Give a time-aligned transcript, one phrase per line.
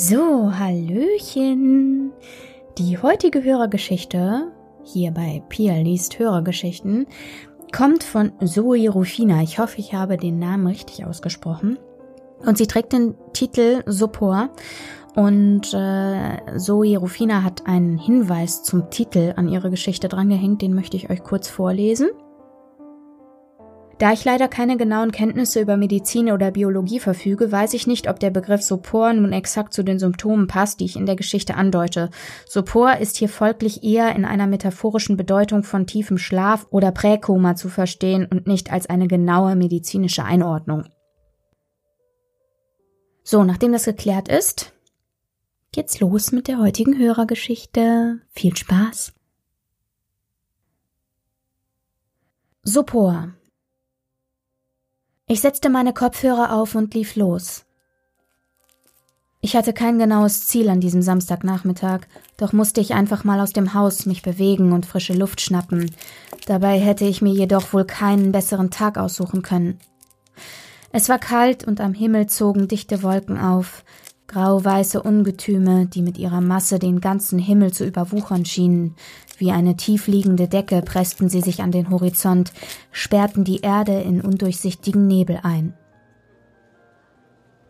[0.00, 2.12] So, Hallöchen.
[2.78, 4.52] Die heutige Hörergeschichte,
[4.84, 7.08] hier bei Pia liest Hörergeschichten,
[7.76, 9.42] kommt von Zoe Rufina.
[9.42, 11.80] Ich hoffe, ich habe den Namen richtig ausgesprochen.
[12.46, 14.50] Und sie trägt den Titel Sopor.
[15.16, 20.96] Und äh, Zoe Rufina hat einen Hinweis zum Titel an ihre Geschichte drangehängt, den möchte
[20.96, 22.10] ich euch kurz vorlesen.
[23.98, 28.20] Da ich leider keine genauen Kenntnisse über Medizin oder Biologie verfüge, weiß ich nicht, ob
[28.20, 32.10] der Begriff Sopor nun exakt zu den Symptomen passt, die ich in der Geschichte andeute.
[32.46, 37.68] Sopor ist hier folglich eher in einer metaphorischen Bedeutung von tiefem Schlaf oder Präkoma zu
[37.68, 40.84] verstehen und nicht als eine genaue medizinische Einordnung.
[43.24, 44.72] So, nachdem das geklärt ist,
[45.72, 48.20] geht's los mit der heutigen Hörergeschichte.
[48.30, 49.12] Viel Spaß!
[52.62, 53.34] Sopor
[55.28, 57.64] ich setzte meine Kopfhörer auf und lief los.
[59.40, 62.00] Ich hatte kein genaues Ziel an diesem Samstagnachmittag,
[62.36, 65.94] doch musste ich einfach mal aus dem Haus mich bewegen und frische Luft schnappen.
[66.46, 69.78] Dabei hätte ich mir jedoch wohl keinen besseren Tag aussuchen können.
[70.90, 73.84] Es war kalt und am Himmel zogen dichte Wolken auf,
[74.28, 78.94] grau-weiße Ungetüme, die mit ihrer Masse den ganzen Himmel zu überwuchern schienen.
[79.38, 82.52] Wie eine tiefliegende Decke pressten sie sich an den Horizont,
[82.92, 85.74] sperrten die Erde in undurchsichtigen Nebel ein.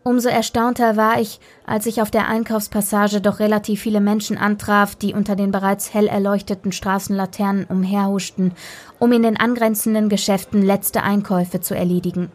[0.03, 5.13] Umso erstaunter war ich, als ich auf der Einkaufspassage doch relativ viele Menschen antraf, die
[5.13, 8.53] unter den bereits hell erleuchteten Straßenlaternen umherhuschten,
[8.97, 12.31] um in den angrenzenden Geschäften letzte Einkäufe zu erledigen.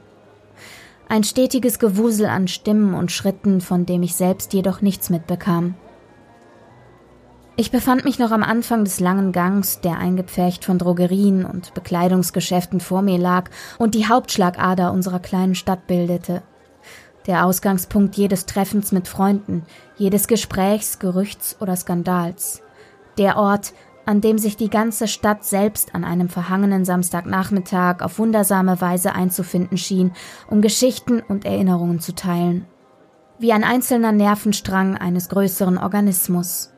[1.08, 5.74] Ein stetiges Gewusel an Stimmen und Schritten, von dem ich selbst jedoch nichts mitbekam.
[7.56, 12.80] Ich befand mich noch am Anfang des langen Gangs, der eingepfercht von Drogerien und Bekleidungsgeschäften
[12.80, 16.42] vor mir lag und die Hauptschlagader unserer kleinen Stadt bildete.
[17.26, 19.62] Der Ausgangspunkt jedes Treffens mit Freunden,
[19.96, 22.60] jedes Gesprächs, Gerüchts oder Skandals.
[23.18, 23.72] Der Ort,
[24.06, 29.78] an dem sich die ganze Stadt selbst an einem verhangenen Samstagnachmittag auf wundersame Weise einzufinden
[29.78, 30.12] schien,
[30.48, 32.66] um Geschichten und Erinnerungen zu teilen.
[33.38, 36.70] Wie ein einzelner Nervenstrang eines größeren Organismus.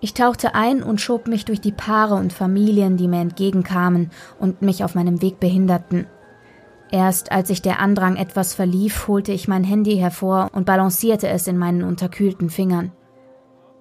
[0.00, 4.62] Ich tauchte ein und schob mich durch die Paare und Familien, die mir entgegenkamen und
[4.62, 6.06] mich auf meinem Weg behinderten.
[6.90, 11.46] Erst als sich der Andrang etwas verlief, holte ich mein Handy hervor und balancierte es
[11.46, 12.92] in meinen unterkühlten Fingern.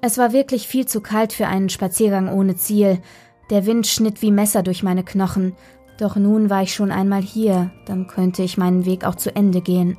[0.02, 3.00] Es war wirklich viel zu kalt für einen Spaziergang ohne Ziel.
[3.50, 5.56] Der Wind schnitt wie Messer durch meine Knochen.
[5.98, 9.60] Doch nun war ich schon einmal hier, dann könnte ich meinen Weg auch zu Ende
[9.60, 9.98] gehen.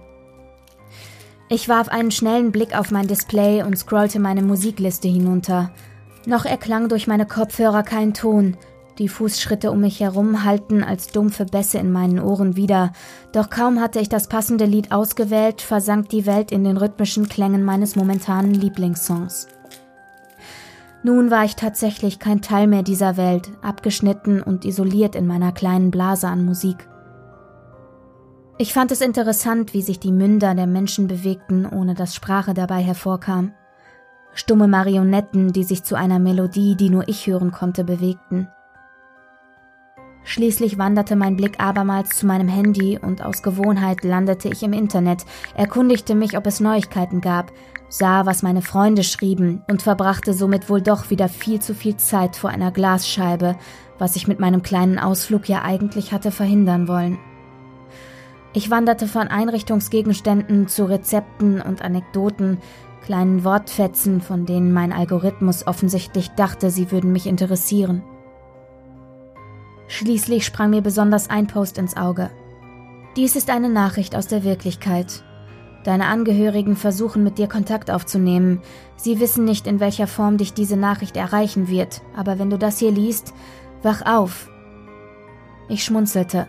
[1.51, 5.73] Ich warf einen schnellen Blick auf mein Display und scrollte meine Musikliste hinunter.
[6.25, 8.57] Noch erklang durch meine Kopfhörer kein Ton.
[8.99, 12.93] Die Fußschritte um mich herum hallten als dumpfe Bässe in meinen Ohren wieder.
[13.33, 17.65] Doch kaum hatte ich das passende Lied ausgewählt, versank die Welt in den rhythmischen Klängen
[17.65, 19.49] meines momentanen Lieblingssongs.
[21.03, 25.91] Nun war ich tatsächlich kein Teil mehr dieser Welt, abgeschnitten und isoliert in meiner kleinen
[25.91, 26.89] Blase an Musik.
[28.59, 32.83] Ich fand es interessant, wie sich die Münder der Menschen bewegten, ohne dass Sprache dabei
[32.83, 33.55] hervorkam
[34.35, 38.49] stumme Marionetten, die sich zu einer Melodie, die nur ich hören konnte, bewegten.
[40.23, 45.25] Schließlich wanderte mein Blick abermals zu meinem Handy und aus Gewohnheit landete ich im Internet,
[45.55, 47.53] erkundigte mich, ob es Neuigkeiten gab,
[47.91, 52.37] sah, was meine Freunde schrieben und verbrachte somit wohl doch wieder viel zu viel Zeit
[52.37, 53.57] vor einer Glasscheibe,
[53.99, 57.19] was ich mit meinem kleinen Ausflug ja eigentlich hatte verhindern wollen.
[58.53, 62.59] Ich wanderte von Einrichtungsgegenständen zu Rezepten und Anekdoten,
[63.05, 68.03] kleinen Wortfetzen, von denen mein Algorithmus offensichtlich dachte, sie würden mich interessieren.
[69.89, 72.31] Schließlich sprang mir besonders ein Post ins Auge.
[73.17, 75.25] Dies ist eine Nachricht aus der Wirklichkeit.
[75.85, 78.61] Deine Angehörigen versuchen mit dir Kontakt aufzunehmen.
[78.97, 82.79] Sie wissen nicht, in welcher Form dich diese Nachricht erreichen wird, aber wenn du das
[82.79, 83.33] hier liest,
[83.83, 84.51] wach auf.
[85.69, 86.49] Ich schmunzelte.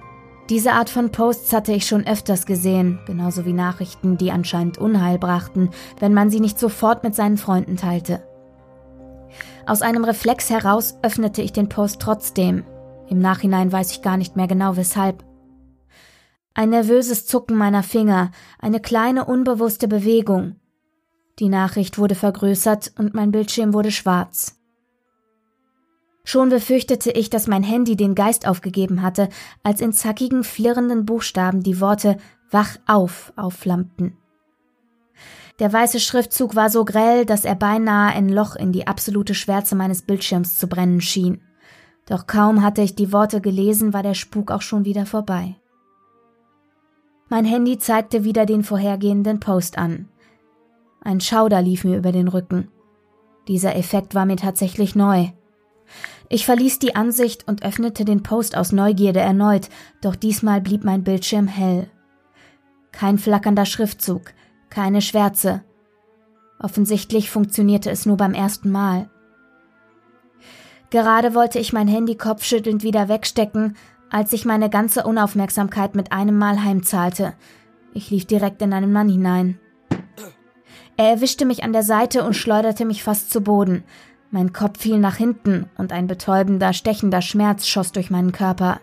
[0.50, 5.18] Diese Art von Posts hatte ich schon öfters gesehen, genauso wie Nachrichten, die anscheinend Unheil
[5.18, 5.70] brachten,
[6.00, 8.22] wenn man sie nicht sofort mit seinen Freunden teilte.
[9.66, 12.66] Aus einem Reflex heraus öffnete ich den Post trotzdem.
[13.08, 15.24] Im Nachhinein weiß ich gar nicht mehr genau weshalb.
[16.54, 20.58] Ein nervöses Zucken meiner Finger, eine kleine unbewusste Bewegung.
[21.40, 24.58] Die Nachricht wurde vergrößert und mein Bildschirm wurde schwarz.
[26.24, 29.30] Schon befürchtete ich, dass mein Handy den Geist aufgegeben hatte,
[29.64, 32.18] als in zackigen, flirrenden Buchstaben die Worte
[32.52, 34.18] Wach auf aufflammten.
[35.60, 39.76] Der weiße Schriftzug war so grell, dass er beinahe ein Loch in die absolute Schwärze
[39.76, 41.42] meines Bildschirms zu brennen schien.
[42.08, 45.56] Doch kaum hatte ich die Worte gelesen, war der Spuk auch schon wieder vorbei.
[47.32, 50.10] Mein Handy zeigte wieder den vorhergehenden Post an.
[51.00, 52.68] Ein Schauder lief mir über den Rücken.
[53.48, 55.30] Dieser Effekt war mir tatsächlich neu.
[56.28, 59.70] Ich verließ die Ansicht und öffnete den Post aus Neugierde erneut,
[60.02, 61.90] doch diesmal blieb mein Bildschirm hell.
[62.92, 64.34] Kein flackernder Schriftzug,
[64.70, 65.64] keine Schwärze.
[66.60, 69.10] Offensichtlich funktionierte es nur beim ersten Mal.
[70.90, 73.78] Gerade wollte ich mein Handy kopfschüttelnd wieder wegstecken,
[74.12, 77.34] als ich meine ganze Unaufmerksamkeit mit einem Mal heimzahlte.
[77.94, 79.58] Ich lief direkt in einen Mann hinein.
[80.98, 83.84] Er erwischte mich an der Seite und schleuderte mich fast zu Boden.
[84.30, 88.80] Mein Kopf fiel nach hinten und ein betäubender, stechender Schmerz schoss durch meinen Körper.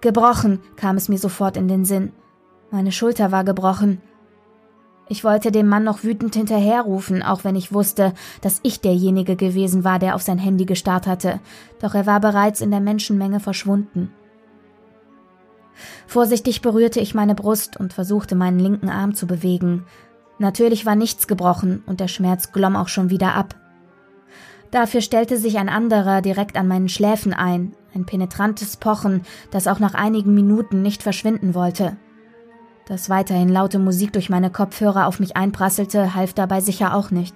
[0.00, 2.12] Gebrochen kam es mir sofort in den Sinn.
[2.70, 4.00] Meine Schulter war gebrochen.
[5.06, 9.84] Ich wollte dem Mann noch wütend hinterherrufen, auch wenn ich wusste, dass ich derjenige gewesen
[9.84, 11.40] war, der auf sein Handy gestarrt hatte,
[11.80, 14.10] doch er war bereits in der Menschenmenge verschwunden.
[16.06, 19.84] Vorsichtig berührte ich meine Brust und versuchte meinen linken Arm zu bewegen.
[20.38, 23.54] Natürlich war nichts gebrochen und der Schmerz glomm auch schon wieder ab.
[24.70, 29.78] Dafür stellte sich ein anderer direkt an meinen Schläfen ein, ein penetrantes Pochen, das auch
[29.78, 31.96] nach einigen Minuten nicht verschwinden wollte.
[32.86, 37.34] Dass weiterhin laute Musik durch meine Kopfhörer auf mich einprasselte, half dabei sicher auch nicht.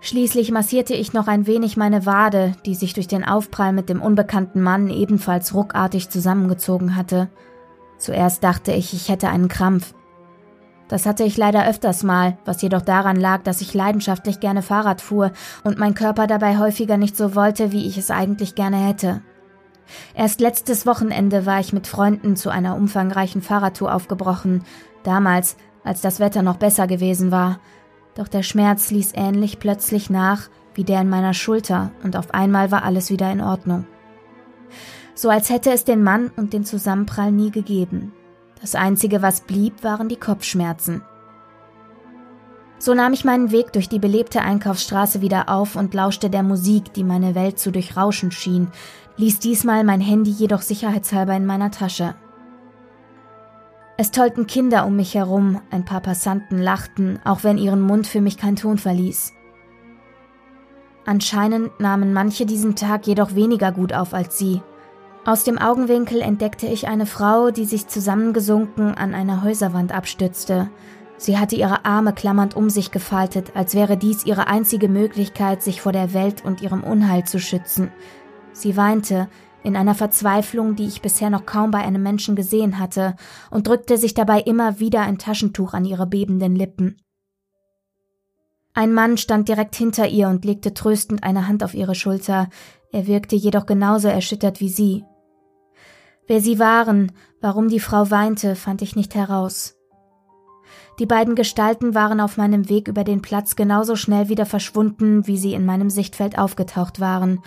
[0.00, 4.02] Schließlich massierte ich noch ein wenig meine Wade, die sich durch den Aufprall mit dem
[4.02, 7.30] unbekannten Mann ebenfalls ruckartig zusammengezogen hatte.
[7.96, 9.94] Zuerst dachte ich, ich hätte einen Krampf.
[10.88, 15.00] Das hatte ich leider öfters mal, was jedoch daran lag, dass ich leidenschaftlich gerne Fahrrad
[15.00, 15.32] fuhr
[15.64, 19.22] und mein Körper dabei häufiger nicht so wollte, wie ich es eigentlich gerne hätte.
[20.14, 24.64] Erst letztes Wochenende war ich mit Freunden zu einer umfangreichen Fahrradtour aufgebrochen,
[25.02, 27.60] damals, als das Wetter noch besser gewesen war.
[28.14, 32.70] Doch der Schmerz ließ ähnlich plötzlich nach wie der in meiner Schulter und auf einmal
[32.70, 33.86] war alles wieder in Ordnung.
[35.14, 38.12] So als hätte es den Mann und den Zusammenprall nie gegeben.
[38.60, 41.02] Das Einzige, was blieb, waren die Kopfschmerzen.
[42.78, 46.92] So nahm ich meinen Weg durch die belebte Einkaufsstraße wieder auf und lauschte der Musik,
[46.92, 48.68] die meine Welt zu durchrauschen schien,
[49.16, 52.14] ließ diesmal mein Handy jedoch sicherheitshalber in meiner Tasche.
[53.96, 58.20] Es tollten Kinder um mich herum, ein paar Passanten lachten, auch wenn ihren Mund für
[58.20, 59.32] mich kein Ton verließ.
[61.06, 64.62] Anscheinend nahmen manche diesen Tag jedoch weniger gut auf als sie,
[65.26, 70.68] aus dem Augenwinkel entdeckte ich eine Frau, die sich zusammengesunken an einer Häuserwand abstützte.
[71.16, 75.80] Sie hatte ihre Arme klammernd um sich gefaltet, als wäre dies ihre einzige Möglichkeit, sich
[75.80, 77.90] vor der Welt und ihrem Unheil zu schützen.
[78.54, 79.28] Sie weinte,
[79.64, 83.16] in einer Verzweiflung, die ich bisher noch kaum bei einem Menschen gesehen hatte,
[83.50, 86.96] und drückte sich dabei immer wieder ein Taschentuch an ihre bebenden Lippen.
[88.72, 92.48] Ein Mann stand direkt hinter ihr und legte tröstend eine Hand auf ihre Schulter,
[92.92, 95.04] er wirkte jedoch genauso erschüttert wie sie.
[96.26, 99.74] Wer sie waren, warum die Frau weinte, fand ich nicht heraus.
[100.98, 105.36] Die beiden Gestalten waren auf meinem Weg über den Platz genauso schnell wieder verschwunden, wie
[105.36, 107.40] sie in meinem Sichtfeld aufgetaucht waren,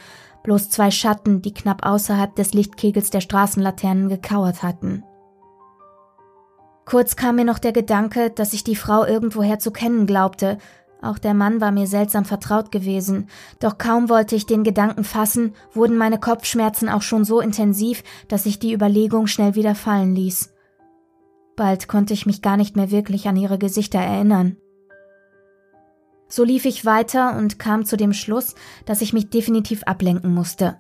[0.48, 5.04] bloß zwei Schatten, die knapp außerhalb des Lichtkegels der Straßenlaternen gekauert hatten.
[6.86, 10.58] Kurz kam mir noch der Gedanke, dass ich die Frau irgendwoher zu kennen glaubte,
[11.02, 13.28] auch der Mann war mir seltsam vertraut gewesen,
[13.60, 18.46] doch kaum wollte ich den Gedanken fassen, wurden meine Kopfschmerzen auch schon so intensiv, dass
[18.46, 20.54] ich die Überlegung schnell wieder fallen ließ.
[21.58, 24.56] Bald konnte ich mich gar nicht mehr wirklich an ihre Gesichter erinnern.
[26.30, 28.56] So lief ich weiter und kam zu dem Schluss,
[28.86, 30.78] dass ich mich definitiv ablenken musste.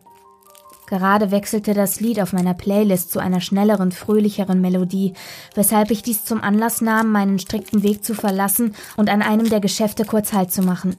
[0.88, 5.13] Gerade wechselte das Lied auf meiner Playlist zu einer schnelleren, fröhlicheren Melodie,
[5.54, 9.60] weshalb ich dies zum Anlass nahm, meinen strikten Weg zu verlassen und an einem der
[9.60, 10.96] Geschäfte kurz Halt zu machen.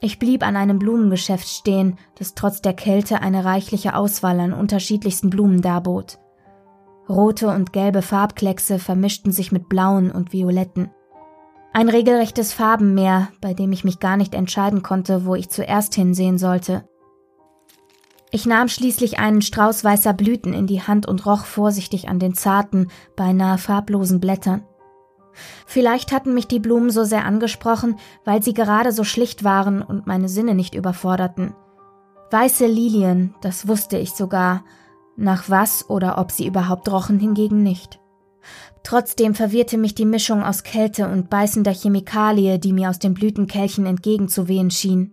[0.00, 5.30] Ich blieb an einem Blumengeschäft stehen, das trotz der Kälte eine reichliche Auswahl an unterschiedlichsten
[5.30, 6.18] Blumen darbot.
[7.08, 10.90] Rote und gelbe Farbkleckse vermischten sich mit blauen und violetten.
[11.76, 16.38] Ein regelrechtes Farbenmeer, bei dem ich mich gar nicht entscheiden konnte, wo ich zuerst hinsehen
[16.38, 16.88] sollte.
[18.30, 22.32] Ich nahm schließlich einen Strauß weißer Blüten in die Hand und roch vorsichtig an den
[22.32, 24.64] zarten, beinahe farblosen Blättern.
[25.66, 30.06] Vielleicht hatten mich die Blumen so sehr angesprochen, weil sie gerade so schlicht waren und
[30.06, 31.54] meine Sinne nicht überforderten.
[32.30, 34.64] Weiße Lilien, das wusste ich sogar,
[35.18, 38.00] nach was oder ob sie überhaupt rochen hingegen nicht.
[38.86, 43.84] Trotzdem verwirrte mich die Mischung aus Kälte und beißender Chemikalie, die mir aus den Blütenkelchen
[43.84, 45.12] entgegenzuwehen schien.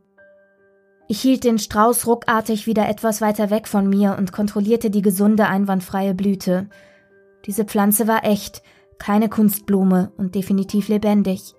[1.07, 5.47] Ich hielt den Strauß ruckartig wieder etwas weiter weg von mir und kontrollierte die gesunde,
[5.47, 6.69] einwandfreie Blüte.
[7.47, 8.61] Diese Pflanze war echt,
[8.99, 11.55] keine Kunstblume und definitiv lebendig.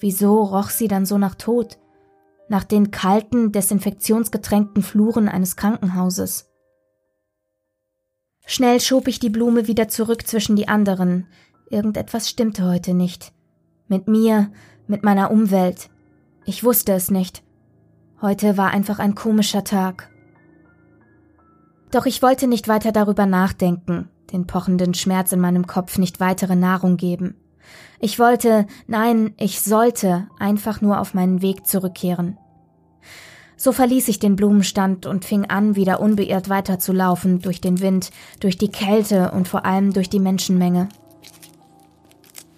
[0.00, 1.78] Wieso roch sie dann so nach Tod?
[2.48, 6.51] Nach den kalten, desinfektionsgetränkten Fluren eines Krankenhauses.
[8.44, 11.26] Schnell schob ich die Blume wieder zurück zwischen die anderen.
[11.70, 13.32] Irgendetwas stimmte heute nicht.
[13.88, 14.50] Mit mir,
[14.86, 15.90] mit meiner Umwelt.
[16.44, 17.42] Ich wusste es nicht.
[18.20, 20.10] Heute war einfach ein komischer Tag.
[21.90, 26.56] Doch ich wollte nicht weiter darüber nachdenken, den pochenden Schmerz in meinem Kopf nicht weitere
[26.56, 27.36] Nahrung geben.
[28.00, 32.38] Ich wollte, nein, ich sollte einfach nur auf meinen Weg zurückkehren.
[33.62, 38.58] So verließ ich den Blumenstand und fing an, wieder unbeirrt weiterzulaufen, durch den Wind, durch
[38.58, 40.88] die Kälte und vor allem durch die Menschenmenge.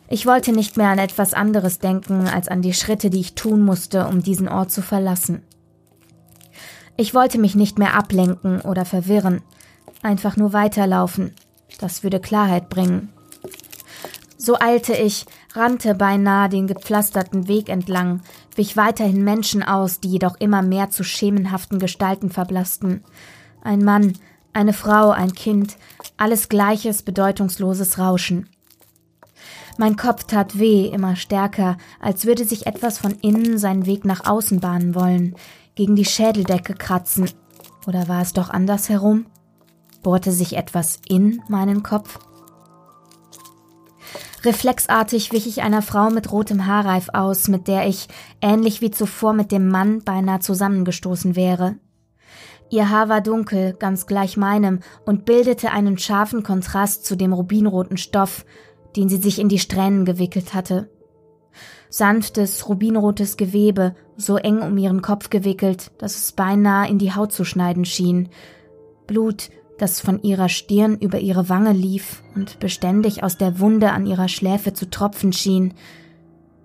[0.09, 3.67] Ich wollte nicht mehr an etwas anderes denken, als an die Schritte, die ich tun
[3.67, 5.43] musste, um diesen Ort zu verlassen.
[6.97, 9.43] Ich wollte mich nicht mehr ablenken oder verwirren,
[10.03, 11.35] einfach nur weiterlaufen.
[11.81, 13.11] Das würde Klarheit bringen.
[14.39, 18.23] So eilte ich, rannte beinahe den gepflasterten Weg entlang,
[18.57, 23.03] wich weiterhin Menschen aus, die jedoch immer mehr zu schemenhaften Gestalten verblassten.
[23.63, 24.15] Ein Mann,
[24.53, 25.77] eine Frau, ein Kind,
[26.17, 28.49] alles gleiches, bedeutungsloses Rauschen.
[29.77, 34.25] Mein Kopf tat weh, immer stärker, als würde sich etwas von innen seinen Weg nach
[34.25, 35.35] außen bahnen wollen
[35.75, 37.29] gegen die Schädeldecke kratzen.
[37.87, 39.27] Oder war es doch andersherum?
[40.03, 42.21] Bohrte sich etwas in meinen Kopf?
[44.45, 48.09] Reflexartig wich ich einer Frau mit rotem Haarreif aus, mit der ich,
[48.41, 51.77] ähnlich wie zuvor mit dem Mann, beinahe zusammengestoßen wäre.
[52.71, 57.97] Ihr Haar war dunkel, ganz gleich meinem, und bildete einen scharfen Kontrast zu dem rubinroten
[57.97, 58.45] Stoff,
[58.97, 60.89] den sie sich in die Strähnen gewickelt hatte
[61.95, 67.33] sanftes, rubinrotes Gewebe, so eng um ihren Kopf gewickelt, dass es beinahe in die Haut
[67.33, 68.31] zu schneiden schien.
[69.07, 74.07] Blut, das von ihrer Stirn über ihre Wange lief und beständig aus der Wunde an
[74.07, 75.75] ihrer Schläfe zu tropfen schien.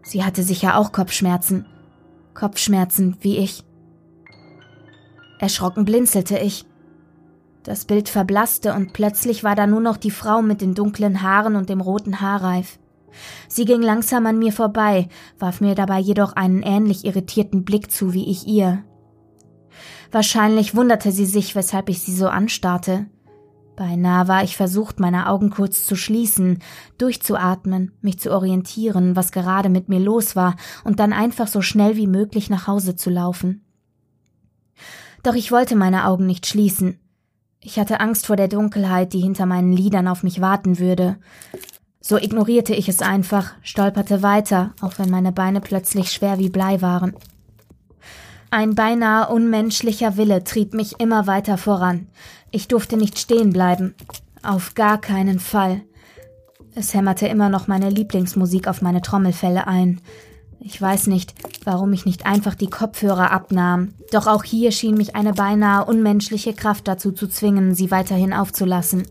[0.03, 1.65] Sie hatte sicher auch Kopfschmerzen.
[2.33, 3.63] Kopfschmerzen wie ich.
[5.39, 6.65] Erschrocken blinzelte ich.
[7.63, 11.55] Das Bild verblasste und plötzlich war da nur noch die Frau mit den dunklen Haaren
[11.55, 12.79] und dem roten Haarreif.
[13.47, 18.13] Sie ging langsam an mir vorbei, warf mir dabei jedoch einen ähnlich irritierten Blick zu
[18.13, 18.83] wie ich ihr.
[20.11, 23.05] Wahrscheinlich wunderte sie sich, weshalb ich sie so anstarrte.
[23.75, 26.59] Beinahe war ich versucht, meine Augen kurz zu schließen,
[26.97, 31.95] durchzuatmen, mich zu orientieren, was gerade mit mir los war, und dann einfach so schnell
[31.95, 33.63] wie möglich nach Hause zu laufen.
[35.23, 36.99] Doch ich wollte meine Augen nicht schließen.
[37.61, 41.17] Ich hatte Angst vor der Dunkelheit, die hinter meinen Lidern auf mich warten würde.
[42.01, 46.81] So ignorierte ich es einfach, stolperte weiter, auch wenn meine Beine plötzlich schwer wie Blei
[46.81, 47.13] waren.
[48.51, 52.07] Ein beinahe unmenschlicher Wille trieb mich immer weiter voran.
[52.49, 53.93] Ich durfte nicht stehen bleiben.
[54.41, 55.81] Auf gar keinen Fall.
[56.73, 60.01] Es hämmerte immer noch meine Lieblingsmusik auf meine Trommelfelle ein.
[60.59, 65.15] Ich weiß nicht, warum ich nicht einfach die Kopfhörer abnahm, doch auch hier schien mich
[65.15, 69.03] eine beinahe unmenschliche Kraft dazu zu zwingen, sie weiterhin aufzulassen.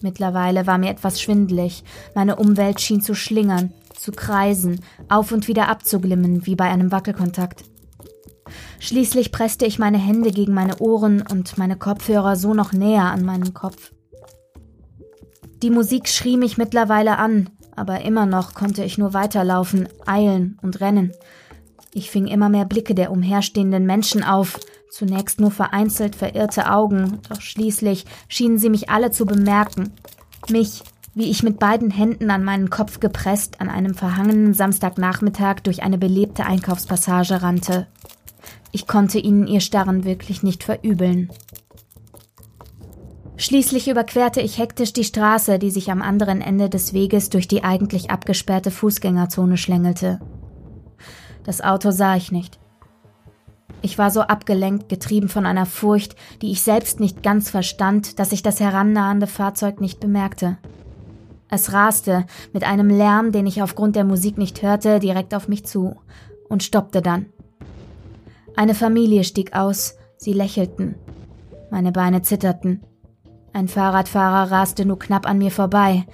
[0.00, 1.84] Mittlerweile war mir etwas schwindlig.
[2.14, 7.64] Meine Umwelt schien zu schlingern, zu kreisen, auf und wieder abzuglimmen, wie bei einem Wackelkontakt.
[8.78, 13.24] Schließlich presste ich meine Hände gegen meine Ohren und meine Kopfhörer so noch näher an
[13.24, 13.92] meinen Kopf.
[15.62, 20.80] Die Musik schrie mich mittlerweile an, aber immer noch konnte ich nur weiterlaufen, eilen und
[20.80, 21.12] rennen.
[21.94, 24.58] Ich fing immer mehr Blicke der umherstehenden Menschen auf,
[24.92, 29.94] Zunächst nur vereinzelt verirrte Augen, doch schließlich schienen sie mich alle zu bemerken.
[30.50, 30.82] Mich,
[31.14, 35.96] wie ich mit beiden Händen an meinen Kopf gepresst an einem verhangenen Samstagnachmittag durch eine
[35.96, 37.86] belebte Einkaufspassage rannte.
[38.72, 41.30] Ich konnte ihnen ihr Starren wirklich nicht verübeln.
[43.36, 47.64] Schließlich überquerte ich hektisch die Straße, die sich am anderen Ende des Weges durch die
[47.64, 50.20] eigentlich abgesperrte Fußgängerzone schlängelte.
[51.44, 52.58] Das Auto sah ich nicht.
[53.82, 58.32] Ich war so abgelenkt, getrieben von einer Furcht, die ich selbst nicht ganz verstand, dass
[58.32, 60.56] ich das herannahende Fahrzeug nicht bemerkte.
[61.48, 65.66] Es raste mit einem Lärm, den ich aufgrund der Musik nicht hörte, direkt auf mich
[65.66, 65.96] zu
[66.48, 67.26] und stoppte dann.
[68.56, 70.94] Eine Familie stieg aus, sie lächelten.
[71.70, 72.82] Meine Beine zitterten.
[73.52, 76.06] Ein Fahrradfahrer raste nur knapp an mir vorbei.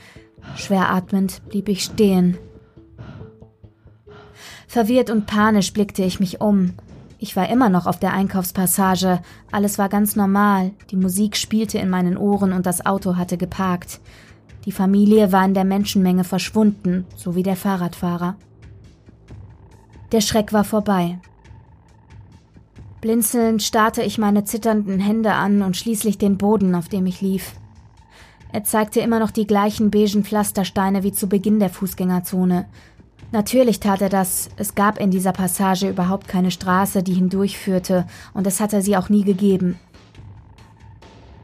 [0.57, 2.39] Schwer atmend blieb ich stehen.
[4.67, 6.75] Verwirrt und panisch blickte ich mich um,
[7.21, 11.91] ich war immer noch auf der Einkaufspassage, alles war ganz normal, die Musik spielte in
[11.91, 14.01] meinen Ohren und das Auto hatte geparkt.
[14.67, 18.37] Die Familie war in der Menschenmenge verschwunden, so wie der Fahrradfahrer.
[20.13, 21.19] Der Schreck war vorbei.
[23.01, 27.53] Blinzelnd starrte ich meine zitternden Hände an und schließlich den Boden, auf dem ich lief.
[28.53, 32.67] Er zeigte immer noch die gleichen beigen Pflastersteine wie zu Beginn der Fußgängerzone,
[33.31, 34.49] Natürlich tat er das.
[34.57, 39.11] Es gab in dieser Passage überhaupt keine Straße, die hindurchführte, und es hatte sie auch
[39.11, 39.79] nie gegeben.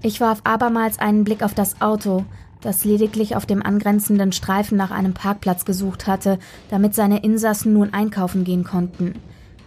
[0.01, 2.25] Ich warf abermals einen Blick auf das Auto,
[2.63, 6.39] das lediglich auf dem angrenzenden Streifen nach einem Parkplatz gesucht hatte,
[6.71, 9.15] damit seine Insassen nun einkaufen gehen konnten.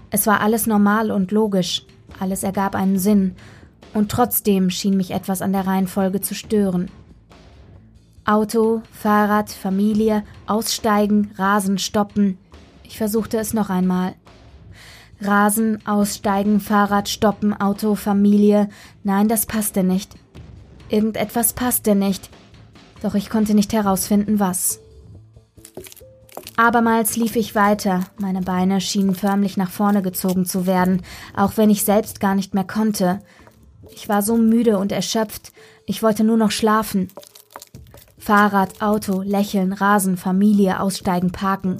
[0.09, 1.85] Es war alles normal und logisch,
[2.19, 3.35] alles ergab einen Sinn,
[3.93, 6.89] und trotzdem schien mich etwas an der Reihenfolge zu stören.
[8.25, 12.37] Auto, Fahrrad, Familie, Aussteigen, Rasen, Stoppen.
[12.83, 14.15] Ich versuchte es noch einmal.
[15.21, 18.69] Rasen, Aussteigen, Fahrrad, Stoppen, Auto, Familie.
[19.03, 20.15] Nein, das passte nicht.
[20.89, 22.29] Irgendetwas passte nicht.
[23.01, 24.79] Doch ich konnte nicht herausfinden, was.
[26.59, 31.03] Abermals lief ich weiter, meine Beine schienen förmlich nach vorne gezogen zu werden,
[31.35, 33.19] auch wenn ich selbst gar nicht mehr konnte.
[33.91, 35.53] Ich war so müde und erschöpft,
[35.85, 37.09] ich wollte nur noch schlafen.
[38.17, 41.79] Fahrrad, Auto, Lächeln, Rasen, Familie, Aussteigen, Parken.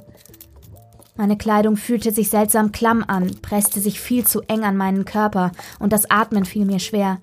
[1.16, 5.52] Meine Kleidung fühlte sich seltsam klamm an, presste sich viel zu eng an meinen Körper,
[5.80, 7.18] und das Atmen fiel mir schwer.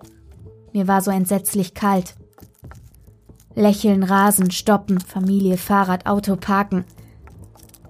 [0.72, 2.16] Mir war so entsetzlich kalt.
[3.54, 6.84] Lächeln, Rasen, Stoppen, Familie, Fahrrad, Auto, Parken.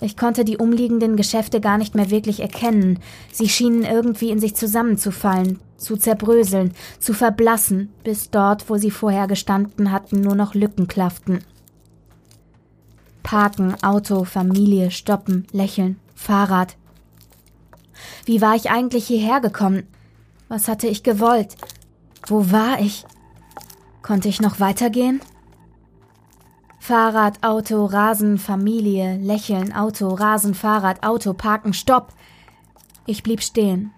[0.00, 2.98] Ich konnte die umliegenden Geschäfte gar nicht mehr wirklich erkennen.
[3.32, 9.26] Sie schienen irgendwie in sich zusammenzufallen, zu zerbröseln, zu verblassen, bis dort, wo sie vorher
[9.26, 11.40] gestanden hatten, nur noch Lücken klafften.
[13.22, 16.76] Parken, Auto, Familie, Stoppen, Lächeln, Fahrrad.
[18.26, 19.84] Wie war ich eigentlich hierher gekommen?
[20.48, 21.56] Was hatte ich gewollt?
[22.26, 23.04] Wo war ich?
[24.02, 25.20] Konnte ich noch weitergehen?
[26.87, 32.12] Fahrrad, Auto, Rasen, Familie, Lächeln, Auto, Rasen, Fahrrad, Auto, Parken, Stopp.
[33.07, 33.91] Ich blieb stehen.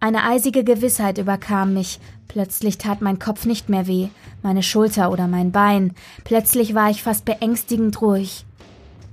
[0.00, 2.00] Eine eisige Gewissheit überkam mich.
[2.26, 4.08] Plötzlich tat mein Kopf nicht mehr weh,
[4.42, 5.94] meine Schulter oder mein Bein.
[6.24, 8.44] Plötzlich war ich fast beängstigend ruhig.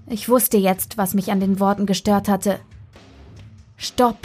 [0.07, 2.59] Ich wusste jetzt, was mich an den Worten gestört hatte.
[3.77, 4.17] Stopp.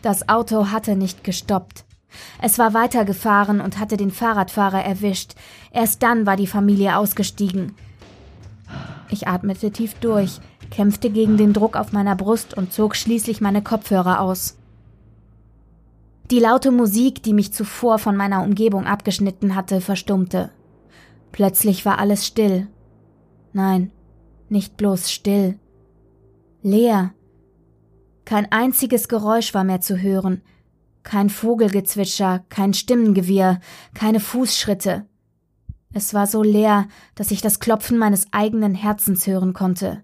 [0.00, 1.84] Das Auto hatte nicht gestoppt.
[2.40, 5.34] Es war weitergefahren und hatte den Fahrradfahrer erwischt.
[5.72, 7.74] Erst dann war die Familie ausgestiegen.
[9.10, 13.62] Ich atmete tief durch, kämpfte gegen den Druck auf meiner Brust und zog schließlich meine
[13.62, 14.56] Kopfhörer aus.
[16.30, 20.50] Die laute Musik, die mich zuvor von meiner Umgebung abgeschnitten hatte, verstummte.
[21.32, 22.66] Plötzlich war alles still.
[23.52, 23.90] Nein,
[24.48, 25.58] nicht bloß still.
[26.62, 27.12] Leer.
[28.24, 30.40] Kein einziges Geräusch war mehr zu hören,
[31.04, 33.60] kein Vogelgezwitscher, kein Stimmengewirr,
[33.94, 35.06] keine Fußschritte.
[35.92, 40.02] Es war so leer, dass ich das Klopfen meines eigenen Herzens hören konnte.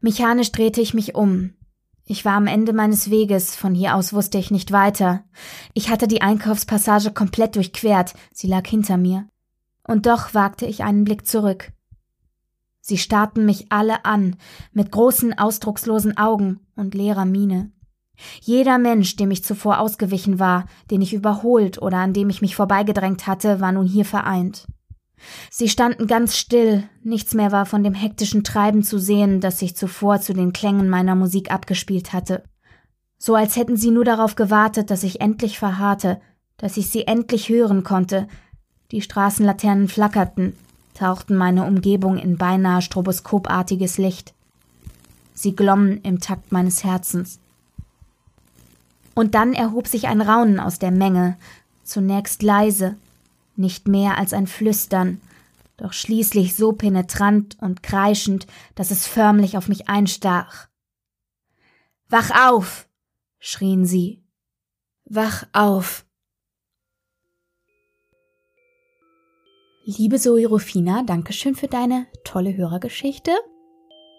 [0.00, 1.54] Mechanisch drehte ich mich um.
[2.04, 5.24] Ich war am Ende meines Weges, von hier aus wusste ich nicht weiter.
[5.72, 9.28] Ich hatte die Einkaufspassage komplett durchquert, sie lag hinter mir.
[9.86, 11.72] Und doch wagte ich einen Blick zurück.
[12.84, 14.36] Sie starrten mich alle an,
[14.72, 17.70] mit großen, ausdruckslosen Augen und leerer Miene.
[18.40, 22.56] Jeder Mensch, dem ich zuvor ausgewichen war, den ich überholt oder an dem ich mich
[22.56, 24.66] vorbeigedrängt hatte, war nun hier vereint.
[25.48, 29.76] Sie standen ganz still, nichts mehr war von dem hektischen Treiben zu sehen, das sich
[29.76, 32.42] zuvor zu den Klängen meiner Musik abgespielt hatte.
[33.16, 36.20] So als hätten sie nur darauf gewartet, dass ich endlich verharrte,
[36.56, 38.26] dass ich sie endlich hören konnte.
[38.90, 40.56] Die Straßenlaternen flackerten,
[40.94, 44.34] tauchten meine Umgebung in beinahe stroboskopartiges Licht.
[45.34, 47.38] Sie glommen im Takt meines Herzens.
[49.14, 51.36] Und dann erhob sich ein Raunen aus der Menge,
[51.84, 52.96] zunächst leise,
[53.56, 55.20] nicht mehr als ein Flüstern,
[55.76, 60.68] doch schließlich so penetrant und kreischend, dass es förmlich auf mich einstach.
[62.08, 62.88] Wach auf!
[63.38, 64.22] schrien sie.
[65.04, 66.04] Wach auf!
[69.84, 73.32] Liebe Zoe Rufina, Dankeschön für deine tolle Hörergeschichte.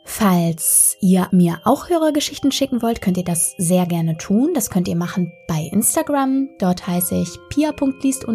[0.04, 4.52] Falls ihr mir auch Hörergeschichten schicken wollt, könnt ihr das sehr gerne tun.
[4.54, 6.49] Das könnt ihr machen bei Instagram.
[6.60, 8.26] Dort heiße ich pia.liest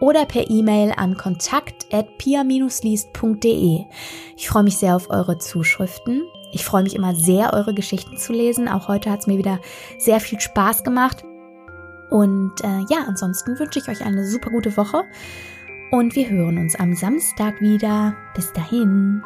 [0.00, 3.84] oder per E-Mail an kontakt.pia-liest.de.
[4.36, 6.24] Ich freue mich sehr auf eure Zuschriften.
[6.50, 8.66] Ich freue mich immer sehr, eure Geschichten zu lesen.
[8.66, 9.60] Auch heute hat es mir wieder
[9.98, 11.22] sehr viel Spaß gemacht.
[12.10, 15.04] Und äh, ja, ansonsten wünsche ich euch eine super gute Woche
[15.90, 18.16] und wir hören uns am Samstag wieder.
[18.34, 19.22] Bis dahin.